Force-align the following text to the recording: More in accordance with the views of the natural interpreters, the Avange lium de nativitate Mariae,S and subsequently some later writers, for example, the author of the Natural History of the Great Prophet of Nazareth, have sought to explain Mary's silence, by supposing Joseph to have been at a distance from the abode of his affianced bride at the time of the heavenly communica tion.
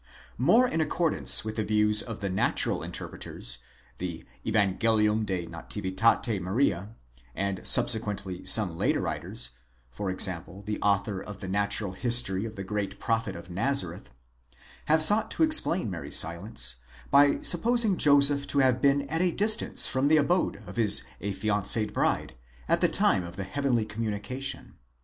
More 0.39 0.67
in 0.67 0.81
accordance 0.81 1.45
with 1.45 1.57
the 1.57 1.63
views 1.63 2.01
of 2.01 2.21
the 2.21 2.29
natural 2.31 2.81
interpreters, 2.81 3.59
the 3.99 4.25
Avange 4.43 4.79
lium 4.81 5.25
de 5.27 5.45
nativitate 5.45 6.41
Mariae,S 6.41 6.87
and 7.35 7.67
subsequently 7.67 8.43
some 8.43 8.75
later 8.75 8.99
writers, 8.99 9.51
for 9.91 10.09
example, 10.09 10.63
the 10.63 10.81
author 10.81 11.21
of 11.21 11.37
the 11.39 11.47
Natural 11.47 11.91
History 11.91 12.45
of 12.45 12.55
the 12.55 12.63
Great 12.63 12.99
Prophet 12.99 13.35
of 13.35 13.51
Nazareth, 13.51 14.09
have 14.85 15.03
sought 15.03 15.29
to 15.29 15.43
explain 15.43 15.91
Mary's 15.91 16.17
silence, 16.17 16.77
by 17.11 17.39
supposing 17.41 17.95
Joseph 17.95 18.47
to 18.47 18.57
have 18.57 18.81
been 18.81 19.03
at 19.03 19.21
a 19.21 19.29
distance 19.29 19.87
from 19.87 20.07
the 20.07 20.17
abode 20.17 20.55
of 20.65 20.77
his 20.77 21.03
affianced 21.21 21.93
bride 21.93 22.33
at 22.67 22.81
the 22.81 22.89
time 22.89 23.23
of 23.23 23.35
the 23.35 23.43
heavenly 23.43 23.85
communica 23.85 24.41
tion. 24.41 24.73